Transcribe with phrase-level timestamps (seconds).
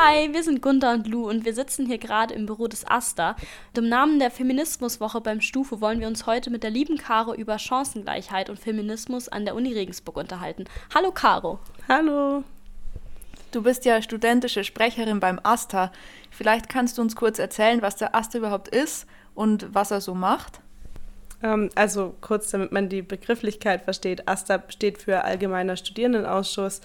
[0.00, 3.34] Hi, wir sind Gunther und Lou und wir sitzen hier gerade im Büro des AStA.
[3.70, 7.34] Und im Namen der Feminismuswoche beim Stufe wollen wir uns heute mit der lieben Caro
[7.34, 10.66] über Chancengleichheit und Feminismus an der Uni Regensburg unterhalten.
[10.94, 11.58] Hallo Caro.
[11.88, 12.44] Hallo.
[13.50, 15.90] Du bist ja studentische Sprecherin beim AStA.
[16.30, 19.04] Vielleicht kannst du uns kurz erzählen, was der AStA überhaupt ist
[19.34, 20.60] und was er so macht?
[21.42, 24.28] Ähm, also kurz, damit man die Begrifflichkeit versteht.
[24.28, 26.82] AStA steht für Allgemeiner Studierendenausschuss.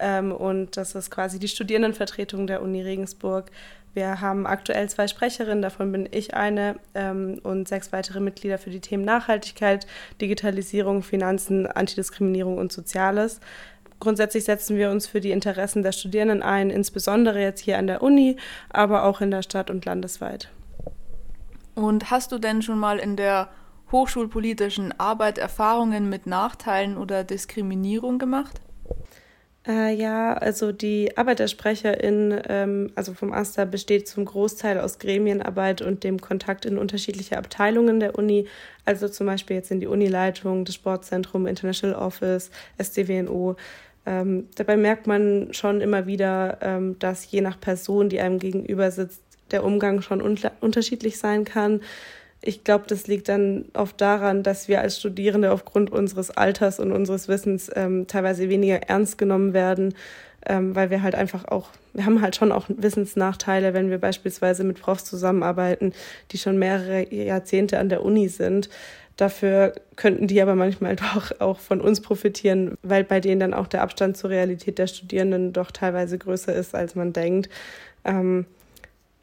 [0.00, 3.50] Ähm, und das ist quasi die Studierendenvertretung der Uni Regensburg.
[3.94, 8.70] Wir haben aktuell zwei Sprecherinnen, davon bin ich eine, ähm, und sechs weitere Mitglieder für
[8.70, 9.86] die Themen Nachhaltigkeit,
[10.20, 13.40] Digitalisierung, Finanzen, Antidiskriminierung und Soziales.
[14.00, 18.02] Grundsätzlich setzen wir uns für die Interessen der Studierenden ein, insbesondere jetzt hier an der
[18.02, 18.36] Uni,
[18.70, 20.48] aber auch in der Stadt und landesweit.
[21.74, 23.48] Und hast du denn schon mal in der
[23.92, 28.60] hochschulpolitischen Arbeit Erfahrungen mit Nachteilen oder Diskriminierung gemacht?
[29.66, 34.98] Äh, ja, also die Arbeit der Sprecherin, ähm, also vom AStA, besteht zum Großteil aus
[34.98, 38.48] Gremienarbeit und dem Kontakt in unterschiedliche Abteilungen der Uni,
[38.84, 43.54] also zum Beispiel jetzt in die Unileitung, das Sportzentrum, International Office, SDWNO.
[44.04, 48.90] Ähm, dabei merkt man schon immer wieder, ähm, dass je nach Person, die einem gegenüber
[48.90, 51.80] sitzt, der Umgang schon un unterschiedlich sein kann
[52.42, 56.90] ich glaube, das liegt dann oft daran, dass wir als Studierende aufgrund unseres Alters und
[56.90, 59.94] unseres Wissens ähm, teilweise weniger ernst genommen werden,
[60.46, 64.64] ähm, weil wir halt einfach auch, wir haben halt schon auch Wissensnachteile, wenn wir beispielsweise
[64.64, 65.92] mit Profs zusammenarbeiten,
[66.32, 68.68] die schon mehrere Jahrzehnte an der Uni sind.
[69.16, 73.68] Dafür könnten die aber manchmal doch auch von uns profitieren, weil bei denen dann auch
[73.68, 77.48] der Abstand zur Realität der Studierenden doch teilweise größer ist, als man denkt.
[78.04, 78.46] Ähm,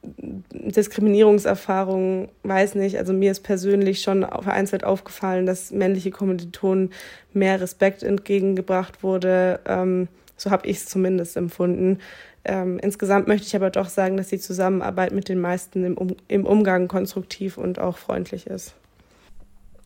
[0.01, 6.91] Diskriminierungserfahrungen, weiß nicht, also mir ist persönlich schon vereinzelt aufgefallen, dass männliche Kommilitonen
[7.33, 9.59] mehr Respekt entgegengebracht wurde.
[9.65, 11.99] Ähm, so habe ich es zumindest empfunden.
[12.45, 16.15] Ähm, insgesamt möchte ich aber doch sagen, dass die Zusammenarbeit mit den meisten im, um
[16.27, 18.75] im Umgang konstruktiv und auch freundlich ist.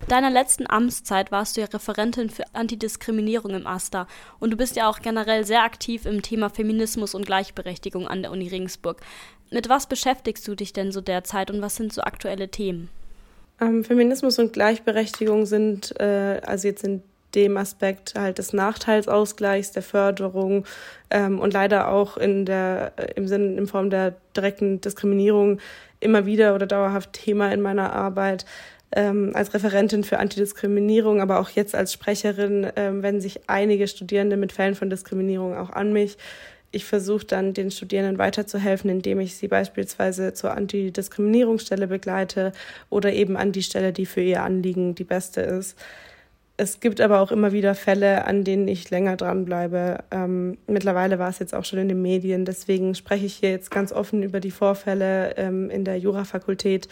[0.07, 4.07] Deiner letzten Amtszeit warst du ja Referentin für Antidiskriminierung im AStA
[4.39, 8.31] und du bist ja auch generell sehr aktiv im Thema Feminismus und Gleichberechtigung an der
[8.31, 9.01] Uni Regensburg.
[9.49, 12.89] Mit was beschäftigst du dich denn so derzeit und was sind so aktuelle Themen?
[13.61, 17.01] Ähm, Feminismus und Gleichberechtigung sind äh, also jetzt in
[17.35, 20.65] dem Aspekt halt des Nachteilsausgleichs, der Förderung
[21.09, 25.59] ähm, und leider auch in der, äh, im Sinne, in Form der direkten Diskriminierung
[25.99, 28.45] immer wieder oder dauerhaft Thema in meiner Arbeit.
[28.95, 34.37] Ähm, als Referentin für Antidiskriminierung, aber auch jetzt als Sprecherin ähm, wenden sich einige Studierende
[34.37, 36.17] mit Fällen von Diskriminierung auch an mich
[36.73, 42.51] ich versuche dann den Studierenden weiterzuhelfen, indem ich sie beispielsweise zur Antidiskriminierungsstelle begleite
[42.89, 45.77] oder eben an die Stelle, die für ihr Anliegen die beste ist.
[46.57, 50.03] Es gibt aber auch immer wieder Fälle, an denen ich länger dranbleibe.
[50.09, 53.69] Ähm, mittlerweile war es jetzt auch schon in den Medien, deswegen spreche ich hier jetzt
[53.69, 56.87] ganz offen über die Vorfälle ähm, in der Jurafakultät.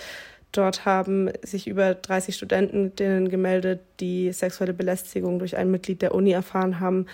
[0.52, 6.32] Dort haben sich über 30 Studentinnen gemeldet, die sexuelle Belästigung durch ein Mitglied der Uni
[6.32, 7.06] erfahren haben.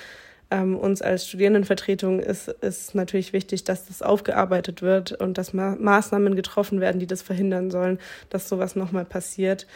[0.50, 5.76] Ähm, uns als Studierendenvertretung ist, ist natürlich wichtig, dass das aufgearbeitet wird und dass Ma
[5.78, 8.00] Maßnahmen getroffen werden, die das verhindern sollen,
[8.30, 9.68] dass sowas nochmal passiert.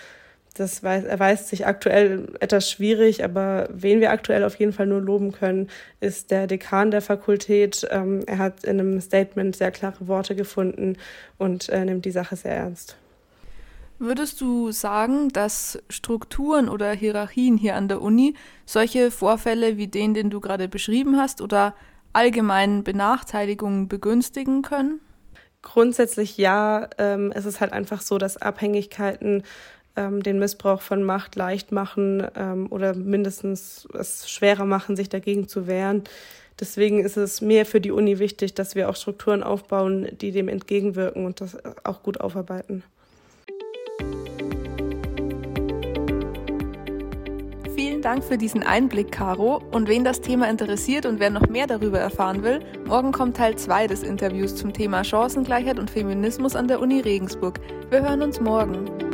[0.56, 5.32] Das erweist sich aktuell etwas schwierig, aber wen wir aktuell auf jeden Fall nur loben
[5.32, 5.70] können,
[6.02, 7.88] ist der Dekan der Fakultät.
[7.90, 10.98] Ähm, er hat in einem Statement sehr klare Worte gefunden
[11.38, 12.98] und äh, nimmt die Sache sehr ernst.
[14.04, 18.34] Würdest du sagen, dass Strukturen oder Hierarchien hier an der Uni
[18.66, 21.76] solche Vorfälle wie den, den du gerade beschrieben hast, oder
[22.12, 25.02] allgemeinen Benachteiligungen begünstigen können?
[25.62, 26.90] Grundsätzlich ja.
[26.98, 29.44] Ähm, es ist halt einfach so, dass Abhängigkeiten
[29.96, 35.48] ähm, den Missbrauch von Macht leicht machen ähm, oder mindestens es schwerer machen, sich dagegen
[35.48, 36.06] zu wehren.
[36.60, 40.48] Deswegen ist es mir für die Uni wichtig, dass wir auch Strukturen aufbauen, die dem
[40.48, 42.84] entgegenwirken und das auch gut aufarbeiten.
[47.76, 49.62] Vielen Dank für diesen Einblick, Caro.
[49.72, 53.56] Und wen das Thema interessiert und wer noch mehr darüber erfahren will, morgen kommt Teil
[53.56, 57.60] 2 des Interviews zum Thema Chancengleichheit und Feminismus an der Uni Regensburg.
[57.90, 59.11] Wir hören uns morgen.